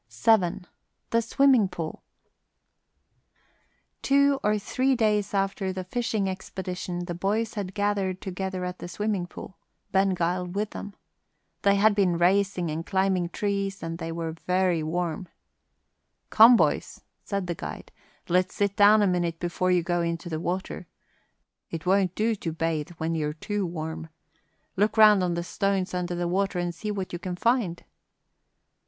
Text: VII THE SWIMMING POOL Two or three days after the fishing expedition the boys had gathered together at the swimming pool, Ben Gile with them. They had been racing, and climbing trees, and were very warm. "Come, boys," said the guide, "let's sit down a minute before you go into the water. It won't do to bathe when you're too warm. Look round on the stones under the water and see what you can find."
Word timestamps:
VII 0.09 0.61
THE 1.11 1.21
SWIMMING 1.21 1.67
POOL 1.67 2.01
Two 4.01 4.39
or 4.43 4.57
three 4.57 4.95
days 4.95 5.31
after 5.31 5.71
the 5.71 5.83
fishing 5.83 6.27
expedition 6.27 7.05
the 7.05 7.13
boys 7.13 7.53
had 7.53 7.75
gathered 7.75 8.19
together 8.19 8.65
at 8.65 8.79
the 8.79 8.87
swimming 8.87 9.27
pool, 9.27 9.59
Ben 9.91 10.15
Gile 10.15 10.47
with 10.47 10.71
them. 10.71 10.95
They 11.61 11.75
had 11.75 11.93
been 11.93 12.17
racing, 12.17 12.71
and 12.71 12.83
climbing 12.83 13.29
trees, 13.29 13.83
and 13.83 14.01
were 14.17 14.31
very 14.47 14.81
warm. 14.81 15.27
"Come, 16.31 16.55
boys," 16.55 17.01
said 17.23 17.45
the 17.45 17.53
guide, 17.53 17.91
"let's 18.27 18.55
sit 18.55 18.75
down 18.75 19.03
a 19.03 19.07
minute 19.07 19.39
before 19.39 19.69
you 19.69 19.83
go 19.83 20.01
into 20.01 20.29
the 20.29 20.39
water. 20.39 20.87
It 21.69 21.85
won't 21.85 22.15
do 22.15 22.33
to 22.33 22.51
bathe 22.51 22.89
when 22.97 23.13
you're 23.13 23.33
too 23.33 23.67
warm. 23.67 24.09
Look 24.75 24.97
round 24.97 25.23
on 25.23 25.35
the 25.35 25.43
stones 25.43 25.93
under 25.93 26.15
the 26.15 26.27
water 26.27 26.57
and 26.57 26.73
see 26.73 26.89
what 26.89 27.13
you 27.13 27.19
can 27.19 27.35
find." 27.35 27.83